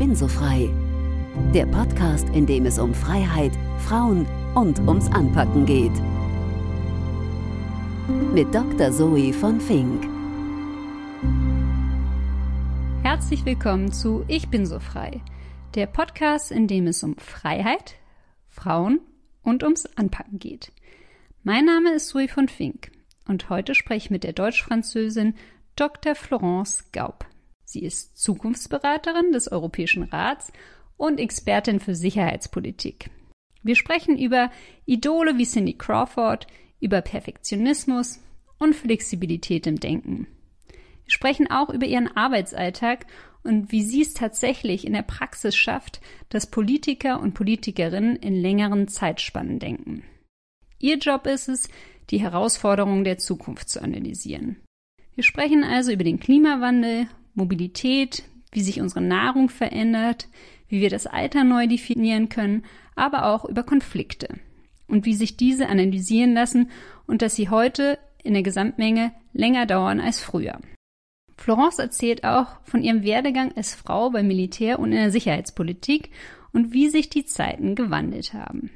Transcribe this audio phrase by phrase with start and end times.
[0.00, 0.70] bin so frei.
[1.52, 5.92] Der Podcast, in dem es um Freiheit, Frauen und ums Anpacken geht.
[8.32, 8.92] Mit Dr.
[8.92, 10.08] Zoe von Fink.
[13.02, 15.20] Herzlich willkommen zu Ich bin so frei.
[15.74, 17.96] Der Podcast, in dem es um Freiheit,
[18.48, 19.00] Frauen
[19.42, 20.72] und ums Anpacken geht.
[21.42, 22.90] Mein Name ist Zoe von Fink
[23.28, 25.34] und heute spreche ich mit der Deutsch-Französin
[25.76, 26.14] Dr.
[26.14, 27.26] Florence Gaub.
[27.70, 30.52] Sie ist Zukunftsberaterin des Europäischen Rats
[30.96, 33.10] und Expertin für Sicherheitspolitik.
[33.62, 34.50] Wir sprechen über
[34.86, 36.48] Idole wie Cindy Crawford,
[36.80, 38.18] über Perfektionismus
[38.58, 40.26] und Flexibilität im Denken.
[41.04, 43.06] Wir sprechen auch über ihren Arbeitsalltag
[43.44, 48.88] und wie sie es tatsächlich in der Praxis schafft, dass Politiker und Politikerinnen in längeren
[48.88, 50.02] Zeitspannen denken.
[50.80, 51.68] Ihr Job ist es,
[52.10, 54.56] die Herausforderungen der Zukunft zu analysieren.
[55.14, 60.28] Wir sprechen also über den Klimawandel, Mobilität, wie sich unsere Nahrung verändert,
[60.68, 62.64] wie wir das Alter neu definieren können,
[62.94, 64.38] aber auch über Konflikte
[64.88, 66.70] und wie sich diese analysieren lassen
[67.06, 70.60] und dass sie heute in der Gesamtmenge länger dauern als früher.
[71.36, 76.10] Florence erzählt auch von ihrem Werdegang als Frau beim Militär und in der Sicherheitspolitik
[76.52, 78.70] und wie sich die Zeiten gewandelt haben.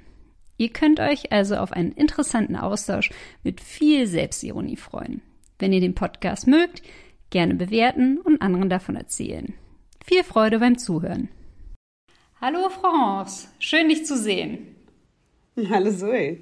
[0.56, 3.10] Ihr könnt euch also auf einen interessanten Austausch
[3.42, 5.20] mit viel Selbstironie freuen.
[5.58, 6.82] Wenn ihr den Podcast mögt,
[7.34, 9.54] gerne bewerten und anderen davon erzählen.
[10.06, 11.28] Viel Freude beim Zuhören.
[12.40, 14.76] Hallo France, schön dich zu sehen.
[15.68, 16.38] Hallo Zoe.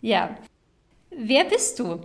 [0.00, 0.36] Ja,
[1.10, 2.00] wer bist du?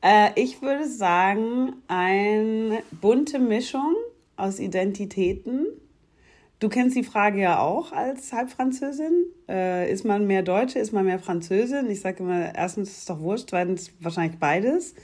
[0.00, 3.94] Äh, ich würde sagen, eine bunte Mischung
[4.36, 5.66] aus Identitäten.
[6.60, 9.26] Du kennst die Frage ja auch als Halbfranzösin.
[9.50, 11.90] Äh, ist man mehr Deutsche, ist man mehr Französin?
[11.90, 14.94] Ich sage immer, erstens ist es doch wurscht, zweitens wahrscheinlich beides.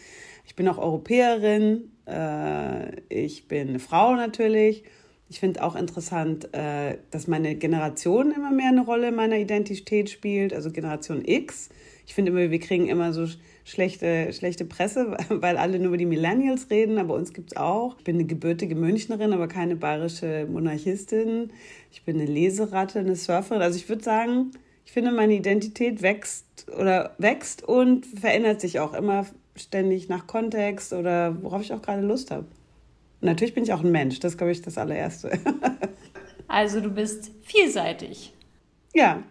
[0.49, 4.83] Ich bin auch Europäerin, äh, ich bin eine Frau natürlich.
[5.29, 10.09] Ich finde auch interessant, äh, dass meine Generation immer mehr eine Rolle in meiner Identität
[10.09, 11.69] spielt, also Generation X.
[12.07, 13.27] Ich finde immer, wir kriegen immer so
[13.63, 17.99] schlechte, schlechte Presse, weil alle nur über die Millennials reden, aber uns gibt es auch.
[17.99, 21.53] Ich bin eine gebürtige Münchnerin, aber keine bayerische Monarchistin.
[21.93, 23.61] Ich bin eine Leseratte, eine Surferin.
[23.61, 24.53] Also ich würde sagen,
[24.87, 29.27] ich finde, meine Identität wächst oder wächst und verändert sich auch immer
[29.61, 32.47] ständig nach Kontext oder worauf ich auch gerade Lust habe.
[33.21, 35.39] Und natürlich bin ich auch ein Mensch, das glaube ich das allererste.
[36.49, 38.33] also du bist vielseitig.
[38.95, 39.23] Ja.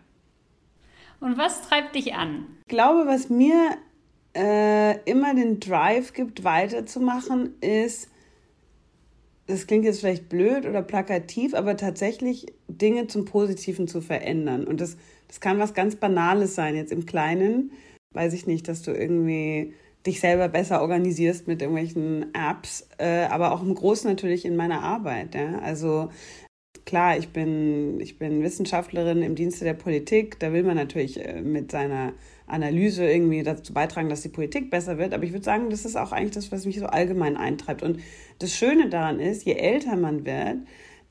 [1.19, 2.45] Und was treibt dich an?
[2.61, 3.77] Ich glaube, was mir
[4.35, 8.09] äh, immer den Drive gibt, weiterzumachen, ist,
[9.47, 14.67] das klingt jetzt vielleicht blöd oder plakativ, aber tatsächlich Dinge zum Positiven zu verändern.
[14.67, 17.71] Und das, das kann was ganz Banales sein, jetzt im Kleinen.
[18.13, 19.73] Weiß ich nicht, dass du irgendwie
[20.05, 24.81] dich selber besser organisierst mit irgendwelchen Apps, äh, aber auch im Großen natürlich in meiner
[24.81, 25.35] Arbeit.
[25.35, 25.59] Ja?
[25.59, 26.09] Also
[26.85, 30.39] klar, ich bin, ich bin Wissenschaftlerin im Dienste der Politik.
[30.39, 32.13] Da will man natürlich äh, mit seiner
[32.47, 35.13] Analyse irgendwie dazu beitragen, dass die Politik besser wird.
[35.13, 37.83] Aber ich würde sagen, das ist auch eigentlich das, was mich so allgemein eintreibt.
[37.83, 37.99] Und
[38.39, 40.59] das Schöne daran ist, je älter man wird,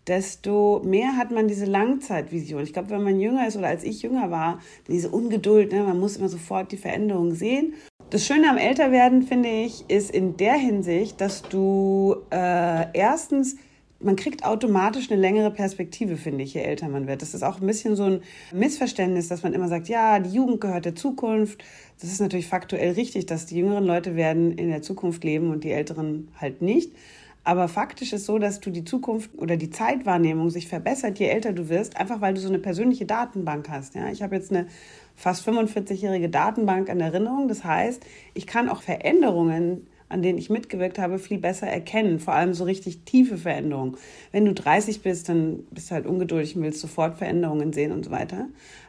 [0.06, 2.62] desto mehr hat man diese Langzeitvision.
[2.62, 5.98] Ich glaube, wenn man jünger ist oder als ich jünger war, diese Ungeduld, ne, man
[5.98, 7.74] muss immer sofort die Veränderung sehen.
[8.08, 13.56] Das Schöne am Älterwerden, finde ich, ist in der Hinsicht, dass du äh, erstens
[13.98, 17.22] man kriegt automatisch eine längere Perspektive, finde ich, je älter man wird.
[17.22, 18.20] Das ist auch ein bisschen so ein
[18.52, 21.64] Missverständnis, dass man immer sagt, ja, die Jugend gehört der Zukunft.
[22.00, 25.64] Das ist natürlich faktuell richtig, dass die jüngeren Leute werden in der Zukunft leben und
[25.64, 26.92] die älteren halt nicht.
[27.42, 31.52] Aber faktisch ist so, dass du die Zukunft oder die Zeitwahrnehmung sich verbessert, je älter
[31.52, 33.94] du wirst, einfach weil du so eine persönliche Datenbank hast.
[33.94, 34.08] Ja?
[34.10, 34.66] Ich habe jetzt eine
[35.16, 37.48] fast 45-jährige Datenbank an Erinnerung.
[37.48, 38.04] Das heißt,
[38.34, 42.20] ich kann auch Veränderungen, an denen ich mitgewirkt habe, viel besser erkennen.
[42.20, 43.96] Vor allem so richtig tiefe Veränderungen.
[44.30, 48.04] Wenn du 30 bist, dann bist du halt ungeduldig und willst sofort Veränderungen sehen und
[48.04, 48.46] so weiter.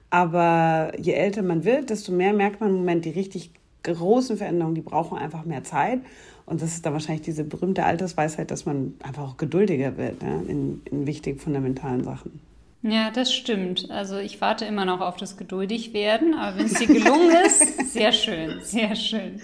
[0.10, 3.52] Aber je älter man wird, desto mehr merkt man im Moment die richtig
[3.84, 6.00] großen Veränderungen, die brauchen einfach mehr Zeit.
[6.46, 10.40] Und das ist dann wahrscheinlich diese berühmte Altersweisheit, dass man einfach auch geduldiger wird ja,
[10.48, 12.40] in, in wichtigen, fundamentalen Sachen.
[12.90, 13.92] Ja, das stimmt.
[13.92, 17.92] Also ich warte immer noch auf das geduldig werden, aber wenn es dir gelungen ist,
[17.94, 19.42] sehr schön, sehr schön.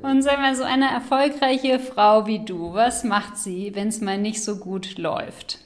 [0.00, 4.16] Und sag mal, so eine erfolgreiche Frau wie du, was macht sie, wenn es mal
[4.16, 5.58] nicht so gut läuft?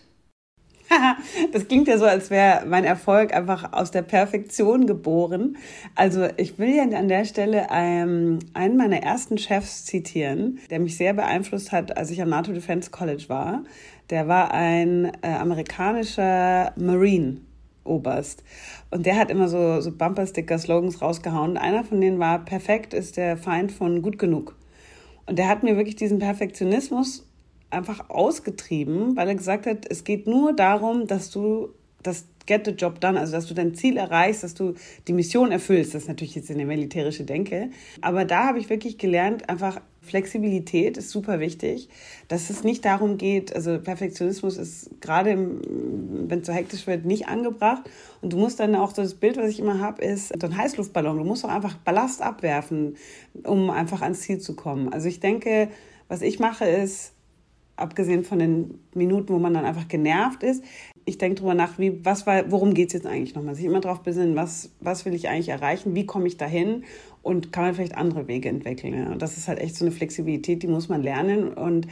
[1.53, 5.57] das klingt ja so, als wäre mein Erfolg einfach aus der Perfektion geboren.
[5.95, 10.97] Also ich will ja an der Stelle ähm, einen meiner ersten Chefs zitieren, der mich
[10.97, 13.65] sehr beeinflusst hat, als ich am NATO Defense College war.
[14.11, 17.39] Der war ein äh, amerikanischer Marine.
[17.85, 18.43] Oberst.
[18.91, 21.57] Und der hat immer so, so Bumpersticker-Slogans rausgehauen.
[21.57, 24.57] einer von denen war, perfekt ist der Feind von gut genug.
[25.27, 27.26] Und der hat mir wirklich diesen Perfektionismus
[27.71, 31.71] einfach ausgetrieben, weil er gesagt hat, es geht nur darum, dass du
[32.03, 34.75] das Get the Job done, also dass du dein Ziel erreichst, dass du
[35.09, 35.95] die Mission erfüllst.
[35.95, 37.71] Das ist natürlich jetzt eine militärische Denke.
[38.01, 41.89] Aber da habe ich wirklich gelernt, einfach Flexibilität ist super wichtig,
[42.29, 47.27] dass es nicht darum geht, also Perfektionismus ist gerade, wenn es so hektisch wird, nicht
[47.27, 47.91] angebracht.
[48.23, 50.57] Und du musst dann auch, so das Bild, was ich immer habe, ist so ein
[50.57, 51.19] Heißluftballon.
[51.19, 52.97] Du musst auch einfach Ballast abwerfen,
[53.43, 54.93] um einfach ans Ziel zu kommen.
[54.93, 55.69] Also ich denke,
[56.07, 57.16] was ich mache, ist,
[57.77, 60.65] abgesehen von den Minuten, wo man dann einfach genervt ist,
[61.05, 63.55] ich denke darüber nach, wie, was war, worum geht es jetzt eigentlich nochmal?
[63.55, 66.85] Sich immer darauf besinnen, was, was will ich eigentlich erreichen, wie komme ich dahin
[67.23, 68.95] und kann man vielleicht andere Wege entwickeln.
[68.95, 69.13] Ja?
[69.13, 71.87] Und das ist halt echt so eine Flexibilität, die muss man lernen und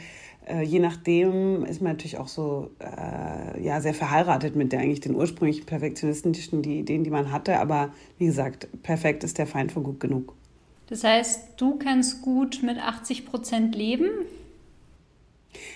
[0.47, 4.99] äh, je nachdem ist man natürlich auch so äh, ja, sehr verheiratet mit der eigentlich
[4.99, 7.59] den ursprünglichen perfektionistischen die Ideen, die man hatte.
[7.59, 10.33] Aber wie gesagt, perfekt ist der Feind von gut genug.
[10.87, 14.09] Das heißt, du kannst gut mit 80 Prozent leben?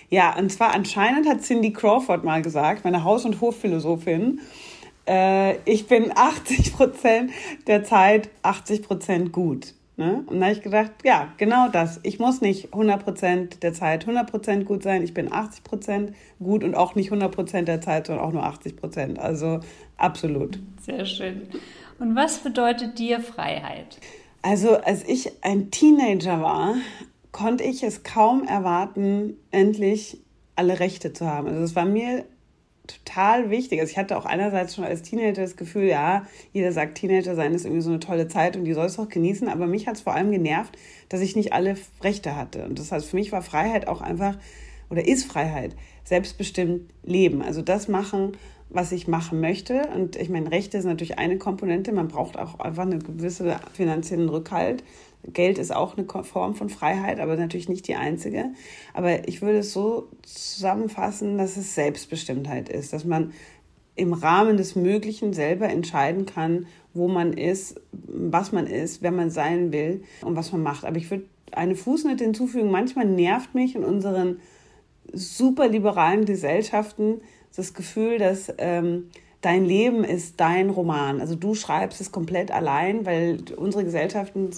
[0.10, 4.42] Ja, und zwar anscheinend hat Cindy Crawford mal gesagt, meine Haus- und Hofphilosophin,
[5.08, 7.32] äh, ich bin 80 Prozent
[7.68, 9.74] der Zeit 80 Prozent gut.
[10.00, 10.24] Ne?
[10.28, 12.00] Und da habe ich gedacht, ja, genau das.
[12.04, 15.04] Ich muss nicht 100 Prozent der Zeit 100 Prozent gut sein.
[15.04, 18.44] Ich bin 80 Prozent gut und auch nicht 100 Prozent der Zeit, sondern auch nur
[18.44, 19.20] 80 Prozent.
[19.20, 19.60] Also
[19.98, 20.58] absolut.
[20.82, 21.42] Sehr schön.
[22.00, 23.98] Und was bedeutet dir Freiheit?
[24.42, 26.76] Also als ich ein Teenager war,
[27.32, 30.20] konnte ich es kaum erwarten, endlich
[30.56, 31.48] alle Rechte zu haben.
[31.48, 32.26] Also es war mir
[32.90, 33.80] total wichtig.
[33.80, 37.54] Also ich hatte auch einerseits schon als Teenager das Gefühl, ja, jeder sagt, Teenager sein
[37.54, 39.96] ist irgendwie so eine tolle Zeit und die soll es auch genießen, aber mich hat
[39.96, 40.78] es vor allem genervt,
[41.08, 42.66] dass ich nicht alle Rechte hatte.
[42.66, 44.38] Und das heißt, für mich war Freiheit auch einfach,
[44.90, 47.44] oder ist Freiheit, selbstbestimmt leben.
[47.44, 48.34] Also das machen,
[48.70, 49.88] was ich machen möchte.
[49.96, 51.92] Und ich meine, Rechte ist natürlich eine Komponente.
[51.92, 54.84] Man braucht auch einfach eine gewisse finanziellen Rückhalt.
[55.24, 58.46] Geld ist auch eine Form von Freiheit, aber natürlich nicht die einzige.
[58.94, 63.34] Aber ich würde es so zusammenfassen, dass es Selbstbestimmtheit ist, dass man
[63.96, 69.30] im Rahmen des Möglichen selber entscheiden kann, wo man ist, was man ist, wer man
[69.30, 70.86] sein will und was man macht.
[70.86, 72.72] Aber ich würde eine Fußnote hinzufügen.
[72.72, 74.40] Manchmal nervt mich in unseren
[75.12, 77.22] superliberalen Gesellschaften
[77.56, 79.10] das Gefühl, dass ähm,
[79.42, 81.20] dein Leben ist dein Roman.
[81.20, 84.50] Also du schreibst es komplett allein, weil unsere Gesellschaften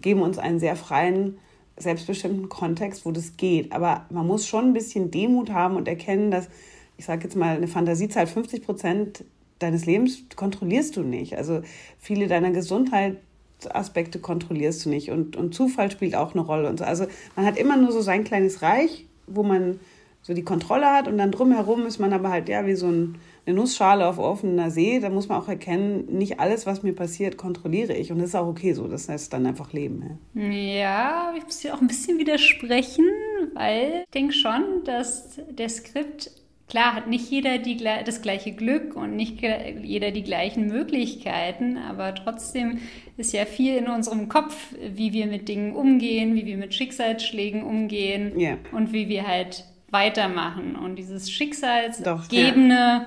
[0.00, 1.38] geben uns einen sehr freien,
[1.76, 3.72] selbstbestimmten Kontext, wo das geht.
[3.72, 6.48] Aber man muss schon ein bisschen Demut haben und erkennen, dass,
[6.96, 9.24] ich sage jetzt mal, eine Fantasiezahl 50 Prozent
[9.58, 11.36] deines Lebens kontrollierst du nicht.
[11.36, 11.62] Also
[11.98, 16.84] viele deiner Gesundheitsaspekte kontrollierst du nicht und, und Zufall spielt auch eine Rolle und so.
[16.84, 17.06] Also
[17.36, 19.78] man hat immer nur so sein kleines Reich, wo man
[20.22, 23.16] so die Kontrolle hat und dann drumherum ist man aber halt ja wie so ein
[23.44, 27.36] eine Nussschale auf offener See, da muss man auch erkennen, nicht alles, was mir passiert,
[27.36, 28.12] kontrolliere ich.
[28.12, 28.86] Und das ist auch okay so.
[28.86, 30.18] Das heißt dann einfach Leben.
[30.34, 33.06] Ja, ja ich muss dir auch ein bisschen widersprechen,
[33.54, 36.30] weil ich denke schon, dass der Skript
[36.68, 42.14] Klar hat nicht jeder die, das gleiche Glück und nicht jeder die gleichen Möglichkeiten, aber
[42.14, 42.78] trotzdem
[43.18, 47.62] ist ja viel in unserem Kopf, wie wir mit Dingen umgehen, wie wir mit Schicksalsschlägen
[47.62, 48.56] umgehen yeah.
[48.70, 50.74] und wie wir halt weitermachen.
[50.74, 52.74] Und dieses Schicksalsgebene,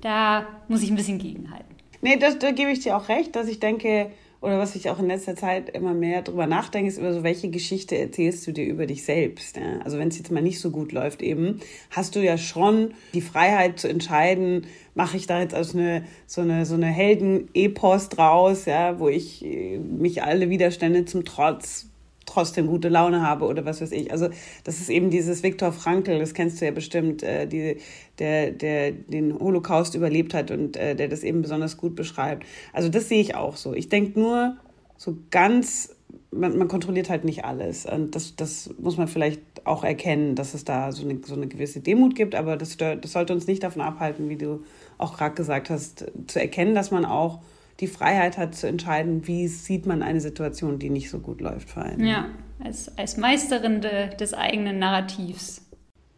[0.00, 1.74] da muss ich ein bisschen gegenhalten.
[2.00, 4.10] Nee, das, da gebe ich dir auch recht, dass ich denke,
[4.40, 7.50] oder was ich auch in letzter Zeit immer mehr drüber nachdenke, ist über so, welche
[7.50, 9.56] Geschichte erzählst du dir über dich selbst.
[9.56, 9.80] Ja?
[9.84, 13.20] Also wenn es jetzt mal nicht so gut läuft eben, hast du ja schon die
[13.20, 18.66] Freiheit zu entscheiden, mache ich da jetzt aus eine, so eine, so eine Helden-Epos draus,
[18.66, 21.88] ja, wo ich äh, mich alle Widerstände zum Trotz
[22.28, 24.12] trotzdem gute Laune habe oder was weiß ich.
[24.12, 24.28] Also
[24.64, 27.78] das ist eben dieses Viktor Frankl, das kennst du ja bestimmt, äh, die,
[28.18, 32.44] der, der den Holocaust überlebt hat und äh, der das eben besonders gut beschreibt.
[32.72, 33.74] Also das sehe ich auch so.
[33.74, 34.56] Ich denke nur
[34.96, 35.94] so ganz,
[36.30, 37.86] man, man kontrolliert halt nicht alles.
[37.86, 41.46] Und das, das muss man vielleicht auch erkennen, dass es da so eine, so eine
[41.46, 44.64] gewisse Demut gibt, aber das, das sollte uns nicht davon abhalten, wie du
[44.98, 47.40] auch gerade gesagt hast, zu erkennen, dass man auch
[47.80, 51.70] die Freiheit hat zu entscheiden, wie sieht man eine Situation, die nicht so gut läuft
[51.70, 52.04] für einen.
[52.06, 52.26] Ja,
[52.62, 55.62] als, als Meisterin de, des eigenen Narrativs.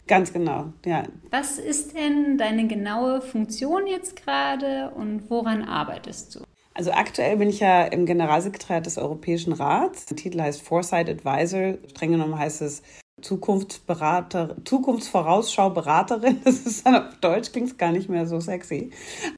[0.07, 1.05] Ganz genau, ja.
[1.31, 6.41] Was ist denn deine genaue Funktion jetzt gerade und woran arbeitest du?
[6.75, 10.07] Also aktuell bin ich ja im Generalsekretariat des Europäischen Rats.
[10.07, 11.75] Der Titel heißt Foresight Advisor.
[11.89, 12.83] Streng genommen heißt es
[13.23, 16.41] Zukunftsberater, Zukunftsvorausschau-Beraterin.
[16.45, 18.91] Das ist dann auf Deutsch klingt gar nicht mehr so sexy.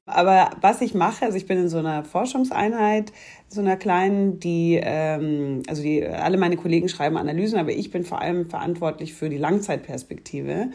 [0.05, 3.11] Aber was ich mache, also ich bin in so einer Forschungseinheit,
[3.47, 8.03] so einer kleinen, die, ähm, also die, alle meine Kollegen schreiben Analysen, aber ich bin
[8.03, 10.71] vor allem verantwortlich für die Langzeitperspektive.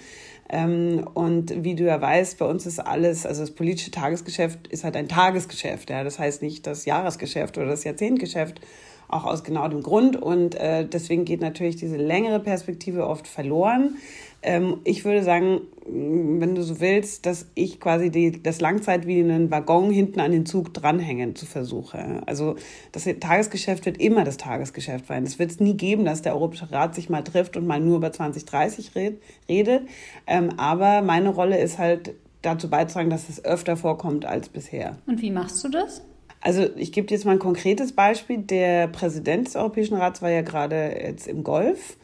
[0.48, 4.84] Ähm, und wie du ja weißt, bei uns ist alles, also das politische Tagesgeschäft ist
[4.84, 5.90] halt ein Tagesgeschäft.
[5.90, 8.60] Ja, das heißt nicht das Jahresgeschäft oder das Jahrzehntgeschäft
[9.08, 10.16] auch aus genau dem Grund.
[10.16, 13.96] Und äh, deswegen geht natürlich diese längere Perspektive oft verloren.
[14.42, 19.20] Ähm, ich würde sagen, wenn du so willst, dass ich quasi die, das Langzeit wie
[19.20, 22.22] einen Waggon hinten an den Zug dranhängen zu versuche.
[22.26, 22.56] Also
[22.92, 25.24] das Tagesgeschäft wird immer das Tagesgeschäft sein.
[25.24, 27.96] Es wird es nie geben, dass der Europäische Rat sich mal trifft und mal nur
[27.96, 28.92] über 2030
[29.48, 29.88] redet.
[30.26, 34.98] Ähm, aber meine Rolle ist halt dazu beitragen, dass es öfter vorkommt als bisher.
[35.06, 36.02] Und wie machst du das?
[36.40, 38.38] Also ich gebe jetzt mal ein konkretes Beispiel.
[38.38, 41.96] Der Präsident des Europäischen Rats war ja gerade jetzt im Golf.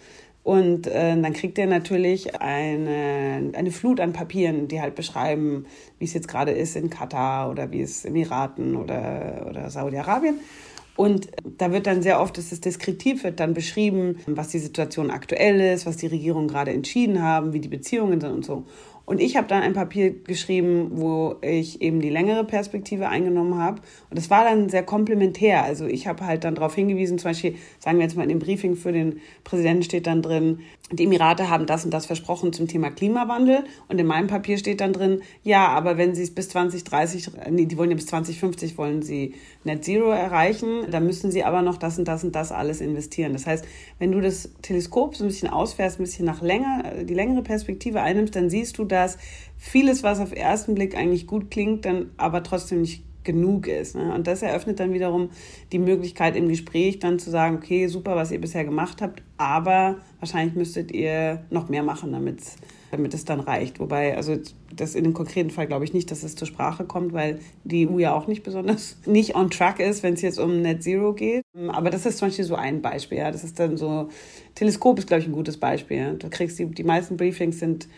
[0.43, 5.65] Und äh, dann kriegt er natürlich eine, eine Flut an Papieren, die halt beschreiben,
[5.99, 10.41] wie es jetzt gerade ist in Katar oder wie es Emiraten oder, oder Saudi-Arabien.
[10.97, 15.11] Und da wird dann sehr oft, ist es deskriptiv, wird dann beschrieben, was die Situation
[15.11, 18.65] aktuell ist, was die Regierungen gerade entschieden haben, wie die Beziehungen sind und so.
[19.07, 23.83] Und ich habe dann ein Papier geschrieben, wo ich eben die längere Perspektive eingenommen habe.
[24.09, 25.63] Und das war dann sehr komplementär.
[25.63, 28.39] Also ich habe halt dann darauf hingewiesen, zum Beispiel, sagen wir jetzt mal in dem
[28.39, 30.61] Briefing für den Präsidenten steht dann drin,
[30.93, 33.65] die Emirate haben das und das versprochen zum Thema Klimawandel.
[33.89, 37.67] Und in meinem Papier steht dann drin, ja, aber wenn sie es bis 2030, nee,
[37.67, 39.35] die wollen ja bis 2050 wollen sie
[39.65, 43.33] Net Zero erreichen, dann müssen sie aber noch das und das und das alles investieren.
[43.33, 43.67] Das heißt,
[43.99, 48.01] wenn du das Teleskop so ein bisschen ausfährst, ein bisschen nach länger, die längere Perspektive
[48.01, 49.19] einnimmst, dann siehst du, dass
[49.59, 53.97] vieles, was auf ersten Blick eigentlich gut klingt, dann aber trotzdem nicht genug ist.
[53.97, 54.15] Ne?
[54.15, 55.31] Und das eröffnet dann wiederum
[55.73, 59.97] die Möglichkeit im Gespräch dann zu sagen, okay, super, was ihr bisher gemacht habt, aber
[60.21, 63.81] wahrscheinlich müsstet ihr noch mehr machen, damit es dann reicht.
[63.81, 64.37] Wobei, also
[64.77, 67.89] das in dem konkreten Fall glaube ich nicht, dass es zur Sprache kommt, weil die
[67.89, 71.15] EU ja auch nicht besonders nicht on track ist, wenn es jetzt um Net Zero
[71.15, 71.43] geht.
[71.69, 73.19] Aber das ist zum Beispiel so ein Beispiel.
[73.19, 73.31] Ja.
[73.31, 74.11] Das ist dann so,
[74.55, 76.15] Teleskop ist, glaube ich, ein gutes Beispiel.
[76.19, 77.89] Du kriegst die, die meisten Briefings sind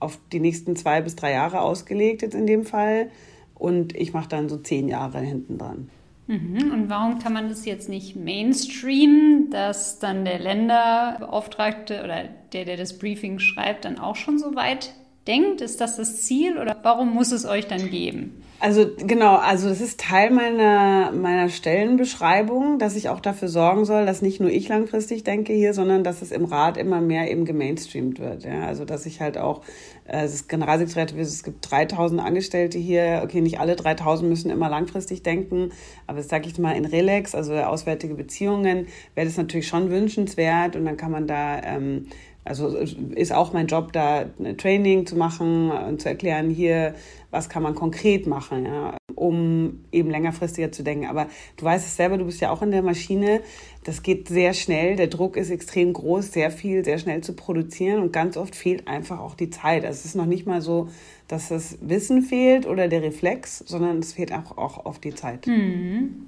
[0.00, 3.10] auf die nächsten zwei bis drei Jahre ausgelegt jetzt in dem Fall
[3.54, 5.90] und ich mache dann so zehn Jahre hinten dran.
[6.28, 6.72] Mhm.
[6.72, 12.76] Und warum kann man das jetzt nicht mainstreamen, dass dann der Länderbeauftragte oder der, der
[12.76, 14.92] das Briefing schreibt, dann auch schon so weit
[15.28, 15.60] denkt?
[15.60, 18.42] Ist das das Ziel oder warum muss es euch dann geben?
[18.60, 24.04] Also genau, also das ist Teil meiner, meiner Stellenbeschreibung, dass ich auch dafür sorgen soll,
[24.04, 27.44] dass nicht nur ich langfristig denke hier, sondern dass es im Rat immer mehr eben
[27.44, 28.42] gemainstreamt wird.
[28.42, 28.66] Ja?
[28.66, 29.62] Also dass ich halt auch,
[30.06, 35.22] äh, das Generalsekretariat, es gibt 3000 Angestellte hier, okay, nicht alle 3000 müssen immer langfristig
[35.22, 35.70] denken,
[36.08, 40.74] aber das sage ich mal in Relax, also auswärtige Beziehungen, wäre das natürlich schon wünschenswert
[40.74, 41.62] und dann kann man da...
[41.62, 42.06] Ähm,
[42.48, 46.94] also ist auch mein Job, da ein Training zu machen und zu erklären, hier,
[47.30, 51.06] was kann man konkret machen, ja, um eben längerfristiger zu denken.
[51.06, 51.26] Aber
[51.56, 53.42] du weißt es selber, du bist ja auch in der Maschine.
[53.84, 54.96] Das geht sehr schnell.
[54.96, 58.02] Der Druck ist extrem groß, sehr viel, sehr schnell zu produzieren.
[58.02, 59.84] Und ganz oft fehlt einfach auch die Zeit.
[59.84, 60.88] Also es ist noch nicht mal so,
[61.26, 65.46] dass das Wissen fehlt oder der Reflex, sondern es fehlt auch, auch oft die Zeit.
[65.46, 66.26] Mhm.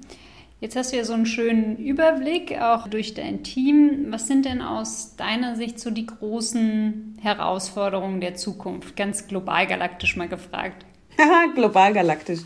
[0.61, 4.05] Jetzt hast du ja so einen schönen Überblick auch durch dein Team.
[4.09, 8.95] Was sind denn aus deiner Sicht so die großen Herausforderungen der Zukunft?
[8.95, 10.85] Ganz global galaktisch mal gefragt.
[11.55, 12.41] global galaktisch.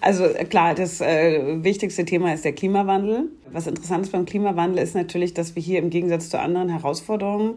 [0.00, 3.30] Also klar, das äh, wichtigste Thema ist der Klimawandel.
[3.50, 7.56] Was interessant ist beim Klimawandel ist natürlich, dass wir hier im Gegensatz zu anderen Herausforderungen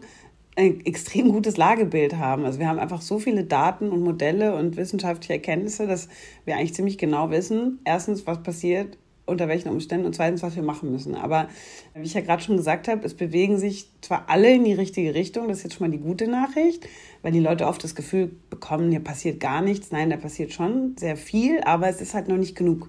[0.56, 2.44] ein extrem gutes Lagebild haben.
[2.44, 6.08] Also wir haben einfach so viele Daten und Modelle und wissenschaftliche Erkenntnisse, dass
[6.46, 8.98] wir eigentlich ziemlich genau wissen, erstens, was passiert
[9.30, 11.14] unter welchen Umständen und zweitens, was wir machen müssen.
[11.14, 11.48] Aber
[11.94, 15.14] wie ich ja gerade schon gesagt habe, es bewegen sich zwar alle in die richtige
[15.14, 16.86] Richtung, das ist jetzt schon mal die gute Nachricht,
[17.22, 19.90] weil die Leute oft das Gefühl bekommen, hier passiert gar nichts.
[19.90, 22.88] Nein, da passiert schon sehr viel, aber es ist halt noch nicht genug.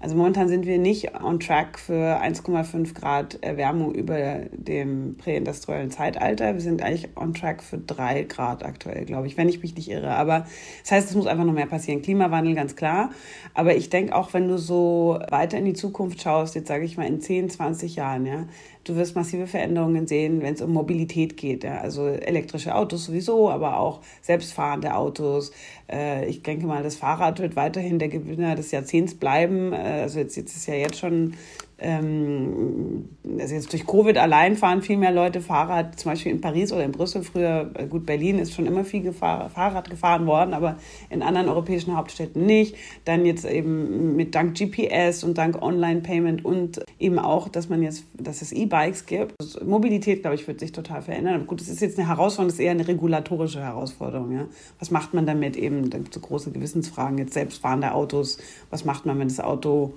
[0.00, 6.54] Also momentan sind wir nicht on track für 1,5 Grad Erwärmung über dem präindustriellen Zeitalter.
[6.54, 9.90] Wir sind eigentlich on track für 3 Grad aktuell, glaube ich, wenn ich mich nicht
[9.90, 10.10] irre.
[10.10, 10.46] Aber
[10.82, 12.02] das heißt, es muss einfach noch mehr passieren.
[12.02, 13.10] Klimawandel, ganz klar.
[13.54, 16.96] Aber ich denke auch, wenn du so weiter in die Zukunft schaust, jetzt sage ich
[16.96, 18.46] mal in 10, 20 Jahren, ja,
[18.88, 21.62] Du wirst massive Veränderungen sehen, wenn es um Mobilität geht.
[21.62, 21.76] Ja?
[21.82, 25.52] Also elektrische Autos sowieso, aber auch selbstfahrende Autos.
[25.90, 29.72] Äh, ich denke mal, das Fahrrad wird weiterhin der Gewinner des Jahrzehnts bleiben.
[29.72, 31.34] Äh, also jetzt, jetzt ist ja jetzt schon
[31.80, 33.08] ähm,
[33.38, 36.84] also jetzt durch Covid allein fahren viel mehr Leute Fahrrad, zum Beispiel in Paris oder
[36.84, 37.22] in Brüssel.
[37.22, 40.76] Früher, äh, gut, Berlin ist schon immer viel gefahr, Fahrrad gefahren worden, aber
[41.08, 42.74] in anderen europäischen Hauptstädten nicht.
[43.04, 48.04] Dann jetzt eben mit dank GPS und dank Online-Payment und eben auch, dass man jetzt,
[48.14, 49.34] dass es E-Bikes gibt.
[49.40, 51.36] Also Mobilität, glaube ich, wird sich total verändern.
[51.36, 54.32] Aber gut, das ist jetzt eine Herausforderung, das ist eher eine regulatorische Herausforderung.
[54.32, 54.46] Ja?
[54.80, 55.90] Was macht man damit eben?
[55.90, 58.38] Da gibt es so große Gewissensfragen, jetzt selbstfahrende Autos.
[58.70, 59.94] Was macht man, wenn das Auto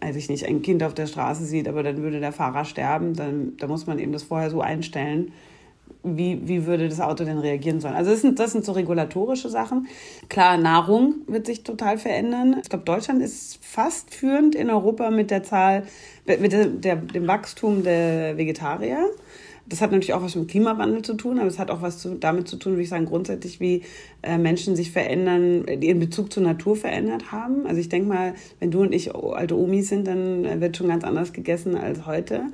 [0.00, 3.14] also ich nicht ein Kind auf der Straße sieht, aber dann würde der Fahrer sterben,
[3.14, 5.32] dann da muss man eben das vorher so einstellen,
[6.02, 7.94] wie, wie würde das Auto denn reagieren sollen.
[7.94, 9.88] Also das sind, das sind so regulatorische Sachen.
[10.28, 12.56] Klar, Nahrung wird sich total verändern.
[12.62, 15.84] Ich glaube, Deutschland ist fast führend in Europa mit der Zahl,
[16.26, 19.06] mit der, der, dem Wachstum der Vegetarier
[19.68, 22.14] Das hat natürlich auch was mit Klimawandel zu tun, aber es hat auch was zu,
[22.14, 23.82] damit zu tun, würde ich sagen, grundsätzlich, wie
[24.22, 27.66] äh, Menschen sich verändern, ihren Bezug zur Natur verändert haben.
[27.66, 31.04] Also ich denke mal, wenn du und ich alte Omis sind, dann wird schon ganz
[31.04, 32.44] anders gegessen als heute.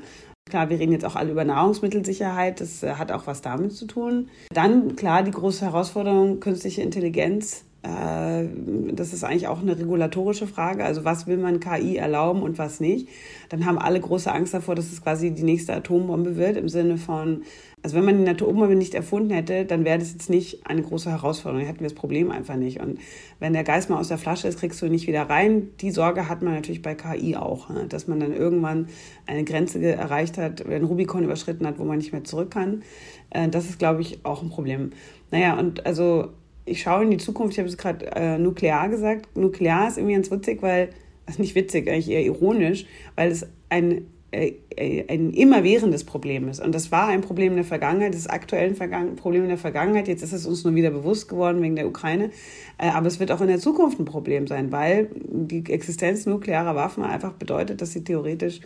[0.51, 3.87] Klar, wir reden jetzt auch alle über Nahrungsmittelsicherheit, das äh, hat auch was damit zu
[3.87, 4.29] tun.
[4.53, 7.65] Dann, klar, die große Herausforderung, künstliche Intelligenz.
[7.85, 8.49] Äh,
[8.93, 10.85] das ist eigentlich auch eine regulatorische Frage.
[10.85, 13.09] Also was will man KI erlauben und was nicht?
[13.51, 16.97] Dann haben alle große Angst davor, dass es quasi die nächste Atombombe wird, im Sinne
[16.97, 17.43] von,
[17.83, 21.11] also wenn man die Naturumbombe nicht erfunden hätte, dann wäre das jetzt nicht eine große
[21.11, 21.61] Herausforderung.
[21.61, 22.81] Dann hätten wir das Problem einfach nicht.
[22.81, 22.99] Und
[23.39, 25.69] wenn der Geist mal aus der Flasche ist, kriegst du ihn nicht wieder rein.
[25.81, 27.87] Die Sorge hat man natürlich bei KI auch, ne?
[27.87, 28.89] dass man dann irgendwann
[29.27, 32.83] eine Grenze erreicht hat, einen Rubikon überschritten hat, wo man nicht mehr zurück kann.
[33.29, 34.93] Äh, das ist, glaube ich, auch ein Problem.
[35.31, 36.31] Naja, und also
[36.65, 37.53] ich schaue in die Zukunft.
[37.53, 39.37] Ich habe es gerade äh, nuklear gesagt.
[39.37, 40.91] Nuklear ist irgendwie ganz witzig, weil,
[41.27, 46.61] also nicht witzig, eigentlich eher ironisch, weil es ein äh, äh, ein immerwährendes Problem ist.
[46.61, 49.59] Und das war ein Problem in der Vergangenheit, das ist aktuell ein Problem in der
[49.59, 50.09] Vergangenheit.
[50.09, 52.31] Jetzt ist es uns nur wieder bewusst geworden wegen der Ukraine.
[52.79, 56.75] Äh, aber es wird auch in der Zukunft ein Problem sein, weil die Existenz nuklearer
[56.75, 58.61] Waffen einfach bedeutet, dass sie theoretisch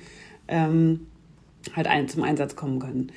[0.48, 1.06] ähm,
[1.74, 3.12] halt ein, zum Einsatz kommen können.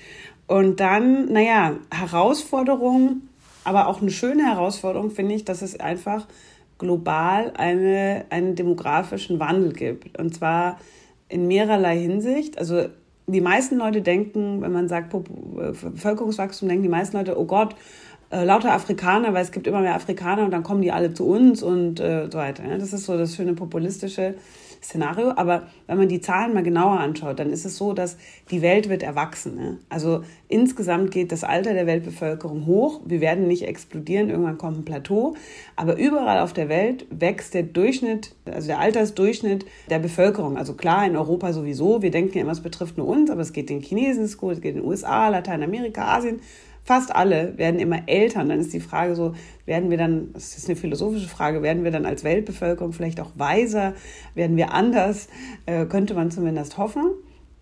[0.48, 3.22] Und dann, naja, Herausforderung,
[3.64, 6.28] aber auch eine schöne Herausforderung finde ich, dass es einfach
[6.78, 10.18] global eine, einen demografischen Wandel gibt.
[10.18, 10.80] Und zwar
[11.30, 12.58] in mehrerlei Hinsicht.
[12.58, 12.86] Also
[13.28, 15.20] die meisten Leute denken, wenn man sagt äh,
[15.90, 17.76] Bevölkerungswachstum, denken die meisten Leute, oh Gott,
[18.32, 21.26] äh, lauter Afrikaner, weil es gibt immer mehr Afrikaner und dann kommen die alle zu
[21.26, 22.64] uns und äh, so weiter.
[22.78, 24.36] Das ist so das schöne populistische
[24.84, 25.34] Szenario.
[25.36, 28.18] Aber wenn man die Zahlen mal genauer anschaut, dann ist es so, dass
[28.50, 29.56] die Welt wird erwachsen.
[29.56, 29.78] Ne?
[29.90, 33.02] Also insgesamt geht das Alter der Weltbevölkerung hoch.
[33.06, 35.36] Wir werden nicht explodieren, irgendwann kommt ein Plateau.
[35.76, 40.58] Aber überall auf der Welt wächst der Durchschnitt, also der Altersdurchschnitt der Bevölkerung.
[40.58, 42.02] Also klar, in Europa sowieso.
[42.02, 44.62] Wir denken ja immer, es betrifft nur uns, aber es geht den Chinesen gut, es
[44.62, 46.40] geht den USA, Lateinamerika, Asien
[46.84, 48.42] fast alle werden immer älter.
[48.42, 49.34] Und dann ist die Frage so,
[49.66, 53.32] werden wir dann, das ist eine philosophische Frage, werden wir dann als Weltbevölkerung vielleicht auch
[53.36, 53.94] weiser,
[54.36, 55.28] werden wir anders,
[55.66, 57.12] äh, könnte man zumindest hoffen.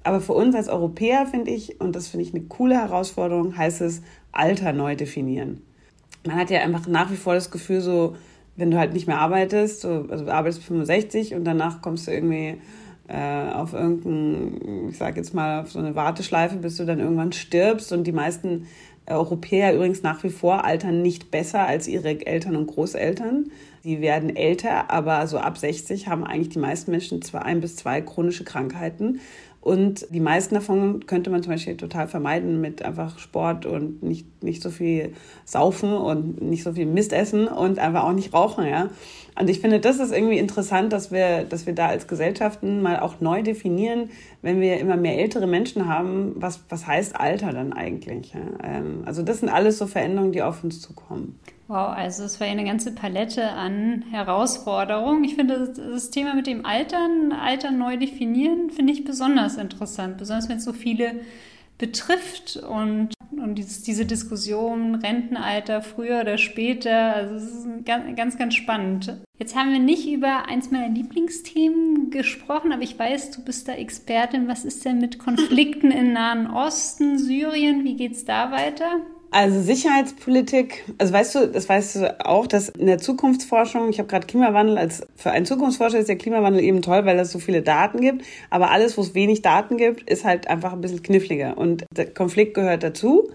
[0.03, 3.82] Aber für uns als Europäer finde ich, und das finde ich eine coole Herausforderung, heißt
[3.82, 4.01] es
[4.32, 5.62] Alter neu definieren.
[6.25, 8.15] Man hat ja einfach nach wie vor das Gefühl, so,
[8.55, 12.12] wenn du halt nicht mehr arbeitest, so, also du arbeitest 65 und danach kommst du
[12.12, 12.58] irgendwie
[13.10, 17.32] äh, auf irgendein, ich sag jetzt mal, auf so eine Warteschleife, bis du dann irgendwann
[17.32, 18.67] stirbst und die meisten
[19.10, 23.52] Europäer übrigens nach wie vor altern nicht besser als ihre Eltern und Großeltern.
[23.82, 27.76] Sie werden älter, aber so ab 60 haben eigentlich die meisten Menschen zwei, ein bis
[27.76, 29.19] zwei chronische Krankheiten.
[29.62, 34.41] Und die meisten davon könnte man zum Beispiel total vermeiden mit einfach Sport und nicht,
[34.41, 38.65] nicht so viel Saufen und nicht so viel Mist essen und einfach auch nicht rauchen,
[38.65, 38.89] ja.
[39.39, 42.99] Und ich finde, das ist irgendwie interessant, dass wir, dass wir da als Gesellschaften mal
[42.99, 44.10] auch neu definieren,
[44.41, 48.34] wenn wir immer mehr ältere Menschen haben, was, was heißt Alter dann eigentlich?
[48.34, 48.41] Ja?
[48.62, 51.39] Ähm, also das sind alles so Veränderungen, die auf uns zukommen.
[51.69, 55.23] Wow, also es war eine ganze Palette an Herausforderungen.
[55.23, 60.49] Ich finde das Thema mit dem Altern, Alter neu definieren, finde ich besonders interessant, besonders
[60.49, 61.13] wenn es so viele
[61.78, 63.13] betrifft und,
[63.50, 69.18] und dieses, diese Diskussion Rentenalter früher oder später, also es ist ganz, ganz, ganz spannend.
[69.38, 73.74] Jetzt haben wir nicht über eins meiner Lieblingsthemen gesprochen, aber ich weiß, du bist da
[73.74, 74.48] Expertin.
[74.48, 77.84] Was ist denn mit Konflikten im Nahen Osten, Syrien?
[77.84, 79.02] Wie geht es da weiter?
[79.32, 84.08] Also Sicherheitspolitik, also weißt du, das weißt du auch, dass in der Zukunftsforschung, ich habe
[84.08, 87.62] gerade Klimawandel als für einen Zukunftsforscher ist der Klimawandel eben toll, weil es so viele
[87.62, 91.60] Daten gibt, aber alles, wo es wenig Daten gibt, ist halt einfach ein bisschen kniffliger
[91.60, 93.30] und der Konflikt gehört dazu,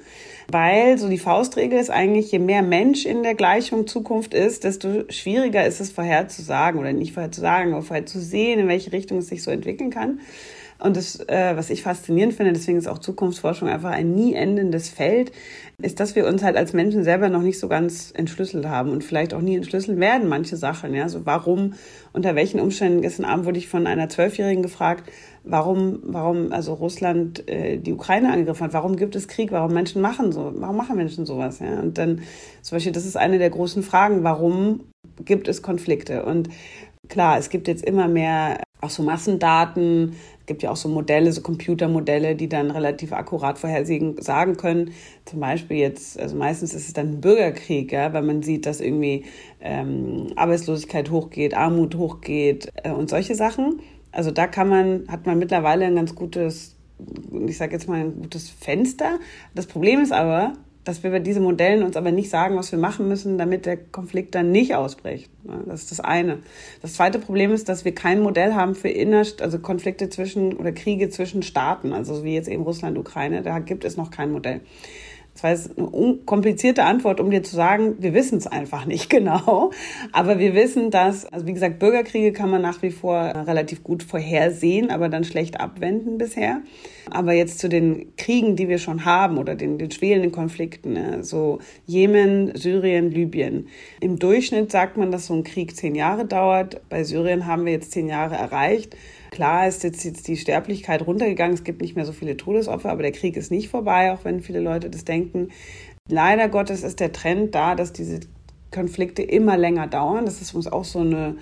[0.50, 5.04] weil so die Faustregel ist eigentlich, je mehr Mensch in der Gleichung Zukunft ist, desto
[5.10, 9.52] schwieriger ist es vorherzusagen oder nicht vorherzusagen, aber vorherzusehen, in welche Richtung es sich so
[9.52, 10.18] entwickeln kann.
[10.84, 14.90] Und das, äh, was ich faszinierend finde, deswegen ist auch Zukunftsforschung einfach ein nie endendes
[14.90, 15.32] Feld,
[15.80, 19.02] ist, dass wir uns halt als Menschen selber noch nicht so ganz entschlüsselt haben und
[19.02, 20.92] vielleicht auch nie entschlüsseln werden, manche Sachen.
[20.92, 21.72] Ja, so warum,
[22.12, 25.10] unter welchen Umständen, gestern Abend wurde ich von einer Zwölfjährigen gefragt,
[25.42, 30.02] warum, warum also Russland äh, die Ukraine angegriffen hat, warum gibt es Krieg, warum Menschen
[30.02, 31.80] machen so, warum machen Menschen sowas, ja?
[31.80, 32.20] Und dann
[32.60, 34.80] zum Beispiel, das ist eine der großen Fragen, warum
[35.24, 36.26] gibt es Konflikte?
[36.26, 36.50] Und
[37.08, 40.16] klar, es gibt jetzt immer mehr auch so Massendaten,
[40.46, 44.92] gibt ja auch so Modelle, so Computermodelle, die dann relativ akkurat vorhersehen sagen können.
[45.24, 48.80] Zum Beispiel jetzt, also meistens ist es dann ein Bürgerkrieg, ja, weil man sieht, dass
[48.80, 49.24] irgendwie
[49.60, 53.80] ähm, Arbeitslosigkeit hochgeht, Armut hochgeht äh, und solche Sachen.
[54.12, 56.76] Also da kann man, hat man mittlerweile ein ganz gutes,
[57.46, 59.18] ich sage jetzt mal ein gutes Fenster.
[59.54, 60.52] Das Problem ist aber,
[60.84, 63.76] dass wir bei diesen Modellen uns aber nicht sagen, was wir machen müssen, damit der
[63.76, 65.30] Konflikt dann nicht ausbricht.
[65.66, 66.38] Das ist das eine.
[66.82, 70.72] Das zweite Problem ist, dass wir kein Modell haben für inner, also Konflikte zwischen oder
[70.72, 74.60] Kriege zwischen Staaten, also wie jetzt eben Russland, Ukraine, da gibt es noch kein Modell.
[75.34, 79.10] Das war jetzt eine komplizierte Antwort, um dir zu sagen, wir wissen es einfach nicht
[79.14, 79.72] genau.
[80.12, 84.04] Aber wir wissen, dass, also wie gesagt, Bürgerkriege kann man nach wie vor relativ gut
[84.04, 86.62] vorhersehen, aber dann schlecht abwenden bisher.
[87.10, 91.24] Aber jetzt zu den Kriegen, die wir schon haben oder den, den schwelenden Konflikten, ne?
[91.24, 93.66] so Jemen, Syrien, Libyen.
[94.00, 96.80] Im Durchschnitt sagt man, dass so ein Krieg zehn Jahre dauert.
[96.88, 98.96] Bei Syrien haben wir jetzt zehn Jahre erreicht.
[99.34, 103.02] Klar ist jetzt, jetzt die Sterblichkeit runtergegangen, es gibt nicht mehr so viele Todesopfer, aber
[103.02, 105.48] der Krieg ist nicht vorbei, auch wenn viele Leute das denken.
[106.08, 108.20] Leider Gottes ist der Trend da, dass diese
[108.70, 110.24] Konflikte immer länger dauern.
[110.24, 111.34] Das ist uns auch so eine,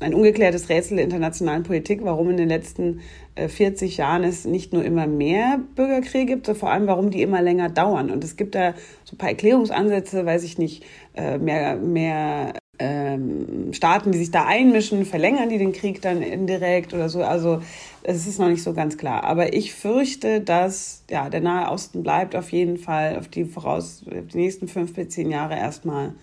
[0.00, 3.02] ein ungeklärtes Rätsel der internationalen Politik, warum in den letzten
[3.36, 7.20] 40 äh, Jahren es nicht nur immer mehr Bürgerkriege gibt, sondern vor allem, warum die
[7.20, 8.10] immer länger dauern.
[8.10, 8.72] Und es gibt da
[9.04, 14.46] so ein paar Erklärungsansätze, weiß ich nicht, äh, mehr, mehr ähm, Staaten, die sich da
[14.46, 17.22] einmischen, verlängern die den Krieg dann indirekt oder so.
[17.22, 17.62] Also
[18.02, 19.24] es ist noch nicht so ganz klar.
[19.24, 24.04] Aber ich fürchte, dass ja, der Nahe Osten bleibt auf jeden Fall auf die voraus
[24.06, 26.14] die nächsten fünf bis zehn Jahre erstmal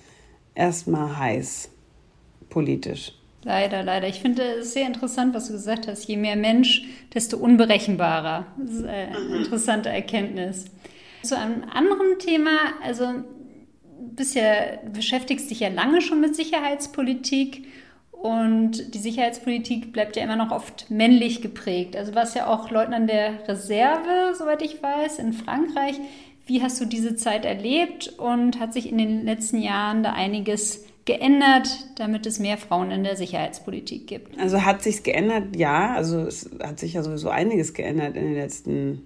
[0.55, 1.69] erstmal heiß
[2.49, 3.13] politisch.
[3.45, 4.07] Leider, leider.
[4.07, 6.07] Ich finde es sehr interessant, was du gesagt hast.
[6.07, 8.45] Je mehr Mensch, desto unberechenbarer.
[8.57, 9.35] Das ist eine mhm.
[9.35, 10.65] interessante Erkenntnis.
[11.23, 12.51] Zu einem anderen Thema,
[12.83, 13.05] also
[13.99, 17.65] bisher beschäftigst dich ja lange schon mit Sicherheitspolitik
[18.11, 21.97] und die Sicherheitspolitik bleibt ja immer noch oft männlich geprägt.
[21.97, 25.99] Also warst ja auch Leutnant der Reserve, soweit ich weiß, in Frankreich.
[26.45, 30.85] Wie hast du diese Zeit erlebt und hat sich in den letzten Jahren da einiges
[31.03, 34.39] geändert, damit es mehr Frauen in der Sicherheitspolitik gibt?
[34.39, 35.93] Also hat sich geändert, ja.
[35.93, 39.05] Also es hat sich ja sowieso einiges geändert in den letzten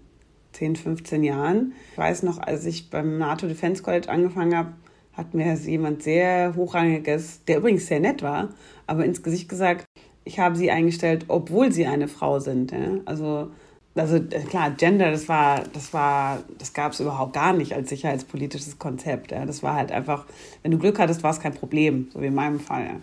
[0.57, 1.73] 10, 15 Jahren.
[1.91, 4.73] Ich weiß noch, als ich beim NATO Defense College angefangen habe,
[5.13, 8.49] hat mir jemand sehr hochrangiges, der übrigens sehr nett war,
[8.87, 9.85] aber ins Gesicht gesagt,
[10.23, 12.71] ich habe sie eingestellt, obwohl sie eine Frau sind.
[12.71, 12.99] Ja?
[13.05, 13.51] Also,
[13.93, 17.89] also äh, klar, Gender, das war, das war, das gab es überhaupt gar nicht als
[17.89, 19.31] sicherheitspolitisches Konzept.
[19.31, 19.45] Ja?
[19.45, 20.25] Das war halt einfach,
[20.63, 22.85] wenn du Glück hattest, war es kein Problem, so wie in meinem Fall.
[22.85, 22.95] Ja?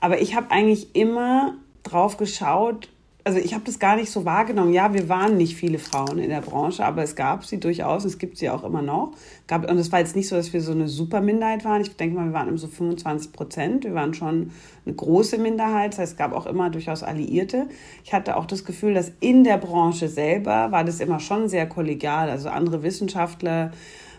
[0.00, 2.88] Aber ich habe eigentlich immer drauf geschaut,
[3.24, 4.72] also ich habe das gar nicht so wahrgenommen.
[4.72, 8.18] Ja, wir waren nicht viele Frauen in der Branche, aber es gab sie durchaus, es
[8.18, 9.12] gibt sie auch immer noch.
[9.46, 11.82] Gab, und es war jetzt nicht so, dass wir so eine super Minderheit waren.
[11.82, 13.84] Ich denke mal, wir waren immer so 25 Prozent.
[13.84, 14.50] Wir waren schon
[14.86, 15.92] eine große Minderheit.
[15.92, 17.68] Das heißt, es gab auch immer durchaus Alliierte.
[18.04, 21.66] Ich hatte auch das Gefühl, dass in der Branche selber war das immer schon sehr
[21.66, 22.30] kollegial.
[22.30, 23.72] Also andere Wissenschaftler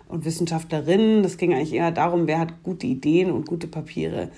[0.08, 4.30] und Wissenschaftlerinnen, das ging eigentlich eher darum, wer hat gute Ideen und gute Papiere.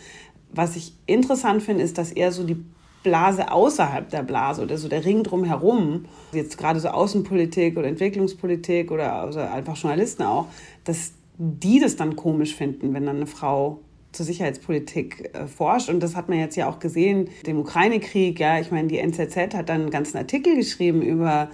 [0.51, 2.63] Was ich interessant finde, ist, dass eher so die
[3.03, 8.91] Blase außerhalb der Blase oder so der Ring drumherum, jetzt gerade so Außenpolitik oder Entwicklungspolitik
[8.91, 10.47] oder also einfach Journalisten auch,
[10.85, 13.79] dass die das dann komisch finden, wenn dann eine Frau
[14.11, 15.89] zur Sicherheitspolitik äh, forscht.
[15.89, 18.39] Und das hat man jetzt ja auch gesehen, dem Ukraine-Krieg.
[18.39, 21.49] Ja, ich meine, die NZZ hat dann einen ganzen Artikel geschrieben über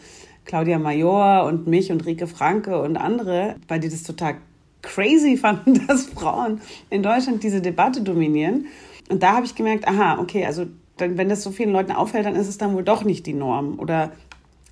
[0.45, 4.35] Claudia Major und mich und Rike Franke und andere, weil die das total
[4.81, 8.65] crazy fanden, dass Frauen in Deutschland diese Debatte dominieren.
[9.09, 10.65] Und da habe ich gemerkt, aha, okay, also
[11.01, 13.33] dann, wenn das so vielen Leuten auffällt, dann ist es dann wohl doch nicht die
[13.33, 14.11] Norm oder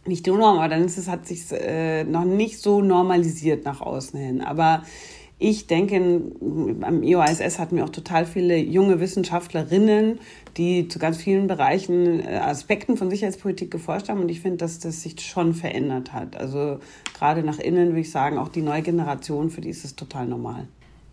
[0.05, 3.81] nicht die Norm, aber dann ist es, hat sich äh, noch nicht so normalisiert nach
[3.81, 4.41] außen hin.
[4.41, 4.83] Aber
[5.39, 5.97] ich denke,
[6.81, 10.19] am IOISS hatten wir auch total viele junge Wissenschaftlerinnen,
[10.57, 14.21] die zu ganz vielen Bereichen, äh, Aspekten von Sicherheitspolitik geforscht haben.
[14.21, 16.37] Und ich finde, dass das sich schon verändert hat.
[16.37, 16.79] Also
[17.13, 20.25] gerade nach innen würde ich sagen, auch die neue Generation, für die ist es total
[20.25, 20.67] normal.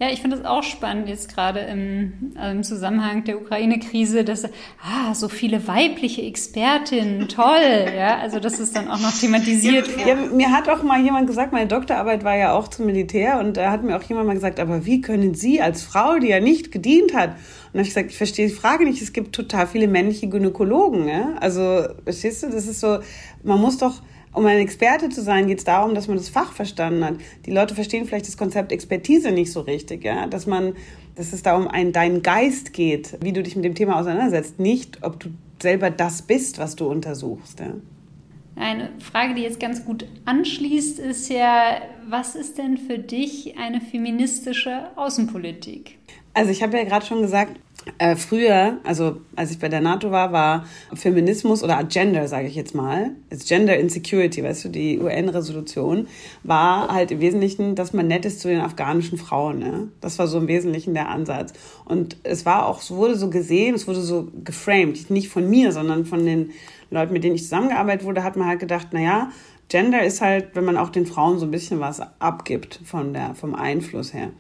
[0.05, 4.45] Ja, ich finde es auch spannend jetzt gerade im, also im Zusammenhang der Ukraine-Krise, dass
[4.45, 9.89] ah, so viele weibliche Expertinnen, toll, ja, also dass es dann auch noch thematisiert.
[9.97, 10.07] Wird.
[10.07, 13.57] Ja, mir hat auch mal jemand gesagt, meine Doktorarbeit war ja auch zum Militär und
[13.57, 16.41] da hat mir auch jemand mal gesagt, aber wie können Sie als Frau, die ja
[16.41, 17.31] nicht gedient hat,
[17.73, 21.09] und habe ich gesagt, ich verstehe die Frage nicht, es gibt total viele männliche Gynäkologen,
[21.09, 22.99] ja, also verstehst du, das ist so,
[23.43, 24.03] man muss doch
[24.35, 27.15] um ein Experte zu sein, geht es darum, dass man das Fach verstanden hat.
[27.47, 30.75] Die Leute verstehen vielleicht das Konzept Expertise nicht so richtig, ja, dass man,
[31.15, 34.59] dass es da um einen, deinen Geist geht, wie du dich mit dem Thema auseinandersetzt,
[34.59, 35.31] nicht, ob du
[35.63, 37.61] selber das bist, was du untersuchst.
[37.61, 37.75] Ja.
[38.57, 43.81] Eine Frage, die jetzt ganz gut anschließt, ist ja, was ist denn für dich eine
[43.81, 45.99] feministische Außenpolitik?
[46.35, 47.59] Also ich habe ja gerade schon gesagt,
[47.99, 52.55] äh, früher, also als ich bei der NATO war, war Feminismus oder Gender, sage ich
[52.55, 56.09] jetzt mal, ist Gender Insecurity, weißt du, die UN-Resolution,
[56.43, 59.59] war halt im Wesentlichen, dass man nett ist zu den afghanischen Frauen.
[59.59, 59.89] Ne?
[60.01, 61.53] Das war so im Wesentlichen der Ansatz.
[61.85, 65.73] Und es war auch, es wurde so gesehen, es wurde so geframed, nicht von mir,
[65.73, 66.51] sondern von den
[66.91, 69.31] Leuten, mit denen ich zusammengearbeitet wurde, hat man halt gedacht, naja,
[69.69, 73.35] Gender ist halt, wenn man auch den Frauen so ein bisschen was abgibt von der,
[73.35, 74.31] vom Einfluss her.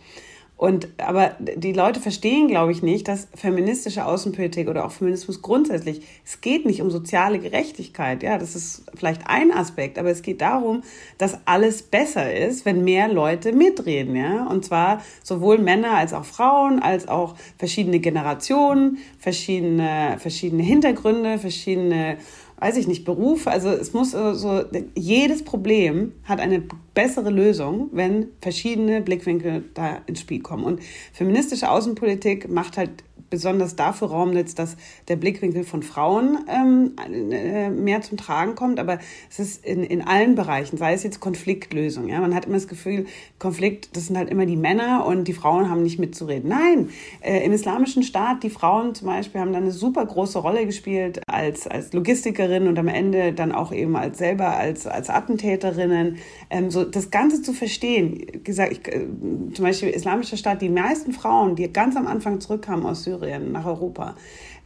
[0.56, 6.02] Und, aber die Leute verstehen, glaube ich, nicht, dass feministische Außenpolitik oder auch Feminismus grundsätzlich,
[6.24, 8.22] es geht nicht um soziale Gerechtigkeit.
[8.22, 10.82] Ja, das ist vielleicht ein Aspekt, aber es geht darum,
[11.18, 14.14] dass alles besser ist, wenn mehr Leute mitreden.
[14.14, 21.38] Ja, und zwar sowohl Männer als auch Frauen, als auch verschiedene Generationen, verschiedene, verschiedene Hintergründe,
[21.38, 22.18] verschiedene
[22.58, 23.46] weiß ich nicht, Beruf.
[23.46, 24.64] Also es muss so,
[24.94, 26.62] jedes Problem hat eine
[26.94, 30.64] bessere Lösung, wenn verschiedene Blickwinkel da ins Spiel kommen.
[30.64, 30.80] Und
[31.12, 34.76] feministische Außenpolitik macht halt besonders dafür Raum jetzt, dass
[35.08, 36.92] der Blickwinkel von Frauen ähm,
[37.32, 38.78] äh, mehr zum Tragen kommt.
[38.78, 42.08] Aber es ist in, in allen Bereichen, sei es jetzt Konfliktlösung.
[42.08, 42.20] Ja?
[42.20, 43.06] Man hat immer das Gefühl,
[43.40, 46.48] Konflikt, das sind halt immer die Männer und die Frauen haben nicht mitzureden.
[46.48, 46.90] Nein,
[47.22, 51.20] äh, im islamischen Staat, die Frauen zum Beispiel haben da eine super große Rolle gespielt
[51.26, 56.18] als, als Logistikerin und am Ende dann auch eben als selber als, als Attentäterinnen.
[56.50, 59.06] Ähm, so das Ganze zu verstehen, gesagt, ich, äh,
[59.52, 63.52] zum Beispiel islamischer Staat, die meisten Frauen, die ganz am Anfang zurückkamen aus Syrien, Syrien
[63.52, 64.14] nach Europa,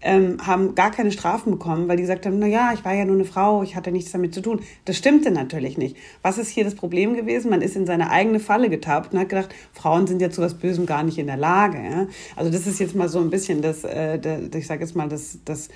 [0.00, 3.04] ähm, haben gar keine Strafen bekommen, weil die gesagt haben, na ja, ich war ja
[3.04, 4.60] nur eine Frau, ich hatte nichts damit zu tun.
[4.84, 5.96] Das stimmte natürlich nicht.
[6.22, 7.50] Was ist hier das Problem gewesen?
[7.50, 10.54] Man ist in seine eigene Falle getappt und hat gedacht, Frauen sind ja zu was
[10.54, 11.78] Bösem gar nicht in der Lage.
[11.78, 12.06] Ja?
[12.36, 15.08] Also das ist jetzt mal so ein bisschen das, äh, das ich sage jetzt mal,
[15.08, 15.68] das, das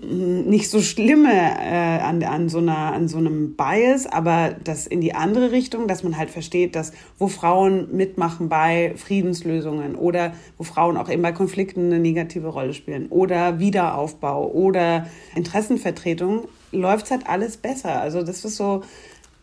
[0.00, 5.00] nicht so schlimme äh, an, an, so einer, an so einem Bias, aber das in
[5.00, 10.64] die andere Richtung, dass man halt versteht, dass wo Frauen mitmachen bei Friedenslösungen oder wo
[10.64, 17.28] Frauen auch eben bei Konflikten eine negative Rolle spielen oder Wiederaufbau oder Interessenvertretung, läuft halt
[17.28, 18.00] alles besser.
[18.00, 18.82] Also das ist so,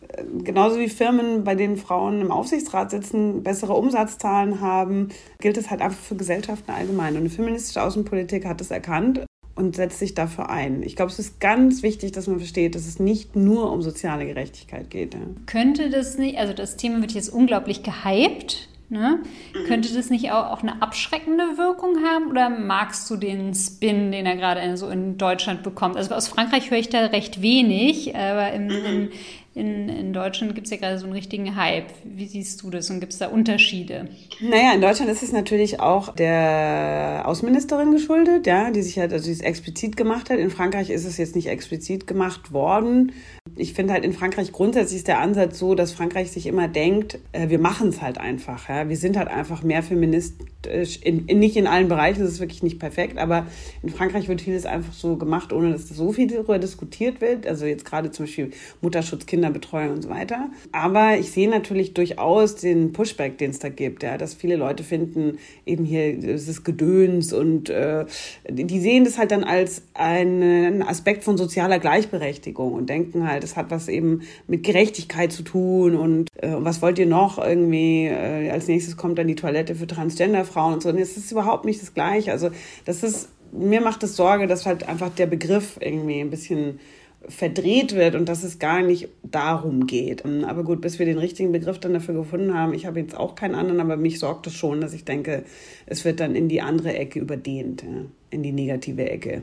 [0.08, 5.70] äh, genauso wie Firmen, bei denen Frauen im Aufsichtsrat sitzen, bessere Umsatzzahlen haben, gilt es
[5.70, 7.14] halt einfach für Gesellschaften allgemein.
[7.14, 9.26] Und eine feministische Außenpolitik hat es erkannt
[9.56, 10.82] und setzt sich dafür ein.
[10.82, 14.26] Ich glaube, es ist ganz wichtig, dass man versteht, dass es nicht nur um soziale
[14.26, 15.14] Gerechtigkeit geht.
[15.14, 15.20] Ja.
[15.46, 18.68] Könnte das nicht, also das Thema wird jetzt unglaublich gehypt.
[18.88, 19.18] Ne?
[19.52, 19.66] Mhm.
[19.66, 24.26] Könnte das nicht auch, auch eine abschreckende Wirkung haben oder magst du den Spin, den
[24.26, 25.96] er gerade so in Deutschland bekommt?
[25.96, 28.70] Also aus Frankreich höre ich da recht wenig, aber im, mhm.
[28.70, 29.08] in,
[29.56, 31.86] in, in Deutschland gibt es ja gerade so einen richtigen Hype.
[32.04, 34.06] Wie siehst du das und gibt es da Unterschiede?
[34.38, 39.24] Naja, in Deutschland ist es natürlich auch der Außenministerin geschuldet, ja, die sich halt, also
[39.24, 40.38] die es explizit gemacht hat.
[40.38, 43.12] In Frankreich ist es jetzt nicht explizit gemacht worden.
[43.56, 47.18] Ich finde halt in Frankreich grundsätzlich ist der Ansatz so, dass Frankreich sich immer denkt,
[47.32, 48.68] äh, wir machen es halt einfach.
[48.68, 48.90] Ja?
[48.90, 52.62] Wir sind halt einfach mehr feministisch, in, in, nicht in allen Bereichen, das ist wirklich
[52.62, 53.46] nicht perfekt, aber
[53.82, 57.46] in Frankreich wird vieles einfach so gemacht, ohne dass so viel darüber diskutiert wird.
[57.46, 58.50] Also jetzt gerade zum Beispiel
[58.82, 60.48] Mutterschutz, Kinder Kinderbetreuung und so weiter.
[60.72, 64.82] Aber ich sehe natürlich durchaus den Pushback, den es da gibt, ja, dass viele Leute
[64.82, 68.06] finden, eben hier es Gedöns und äh,
[68.48, 73.56] die sehen das halt dann als einen Aspekt von sozialer Gleichberechtigung und denken halt, es
[73.56, 78.06] hat was eben mit Gerechtigkeit zu tun und äh, was wollt ihr noch irgendwie?
[78.06, 80.88] Äh, als nächstes kommt dann die Toilette für Transgenderfrauen und so.
[80.88, 82.32] Und es ist überhaupt nicht das Gleiche.
[82.32, 82.50] Also
[82.84, 86.80] das ist mir macht es Sorge, dass halt einfach der Begriff irgendwie ein bisschen
[87.28, 90.24] verdreht wird und dass es gar nicht darum geht.
[90.24, 93.34] Aber gut, bis wir den richtigen Begriff dann dafür gefunden haben, ich habe jetzt auch
[93.34, 95.44] keinen anderen, aber mich sorgt es schon, dass ich denke,
[95.86, 97.84] es wird dann in die andere Ecke überdehnt,
[98.30, 99.42] in die negative Ecke.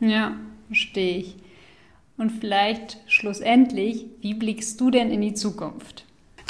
[0.00, 0.36] Ja,
[0.68, 1.36] verstehe ich.
[2.16, 6.04] Und vielleicht schlussendlich, wie blickst du denn in die Zukunft?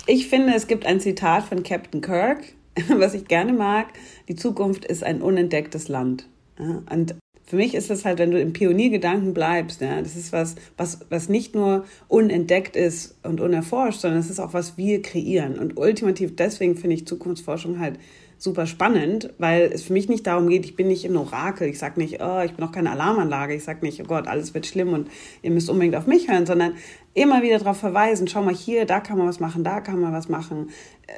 [0.06, 2.42] Ich finde, es gibt ein Zitat von Captain Kirk,
[2.88, 3.88] was ich gerne mag.
[4.28, 6.26] Die Zukunft ist ein unentdecktes Land.
[6.58, 7.14] Und
[7.46, 11.00] für mich ist das halt, wenn du im Pioniergedanken bleibst, ja, das ist was, was,
[11.10, 15.58] was nicht nur unentdeckt ist und unerforscht, sondern es ist auch was wir kreieren.
[15.58, 17.98] Und ultimativ deswegen finde ich Zukunftsforschung halt
[18.44, 21.78] super spannend, weil es für mich nicht darum geht, ich bin nicht ein Orakel, ich
[21.78, 24.66] sage nicht, oh, ich bin auch keine Alarmanlage, ich sage nicht, oh Gott, alles wird
[24.66, 25.08] schlimm und
[25.40, 26.74] ihr müsst unbedingt auf mich hören, sondern
[27.14, 30.12] immer wieder darauf verweisen, schau mal hier, da kann man was machen, da kann man
[30.12, 30.68] was machen.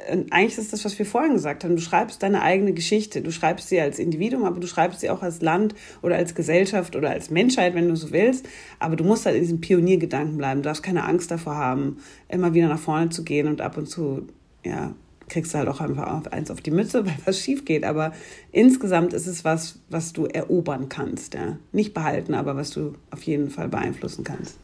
[0.09, 3.31] Und eigentlich ist das, was wir vorhin gesagt haben, du schreibst deine eigene Geschichte, du
[3.31, 7.09] schreibst sie als Individuum, aber du schreibst sie auch als Land oder als Gesellschaft oder
[7.09, 8.47] als Menschheit, wenn du so willst,
[8.79, 11.97] aber du musst halt in diesem Pioniergedanken bleiben, du darfst keine Angst davor haben,
[12.29, 14.27] immer wieder nach vorne zu gehen und ab und zu,
[14.63, 14.93] ja,
[15.29, 17.83] kriegst du halt auch einfach eins auf die Mütze, weil was schief geht.
[17.83, 18.13] Aber
[18.51, 21.33] insgesamt ist es was, was du erobern kannst.
[21.33, 21.57] Ja?
[21.71, 24.57] Nicht behalten, aber was du auf jeden Fall beeinflussen kannst.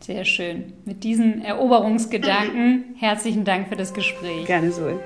[0.00, 0.74] Sehr schön.
[0.84, 4.46] Mit diesen Eroberungsgedanken herzlichen Dank für das Gespräch.
[4.46, 5.00] Gerne so.